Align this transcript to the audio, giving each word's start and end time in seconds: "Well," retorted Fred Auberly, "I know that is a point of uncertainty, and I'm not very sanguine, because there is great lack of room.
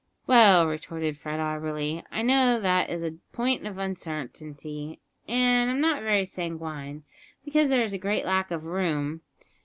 "Well," 0.25 0.65
retorted 0.65 1.15
Fred 1.15 1.39
Auberly, 1.39 2.03
"I 2.11 2.23
know 2.23 2.59
that 2.59 2.89
is 2.89 3.03
a 3.03 3.11
point 3.33 3.67
of 3.67 3.77
uncertainty, 3.77 4.99
and 5.27 5.69
I'm 5.69 5.79
not 5.79 6.01
very 6.01 6.25
sanguine, 6.25 7.03
because 7.45 7.69
there 7.69 7.83
is 7.83 7.93
great 7.97 8.25
lack 8.25 8.49
of 8.49 8.65
room. 8.65 9.21